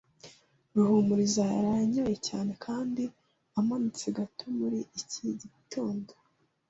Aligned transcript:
Ruhumuriza 0.75 1.41
yaraye 1.55 1.81
anyoye 1.87 2.17
cyane 2.27 2.51
kandi 2.65 3.03
amanitse 3.59 4.05
gato 4.17 4.45
muri 4.59 4.79
iki 4.99 5.21
gitondo. 5.41 6.11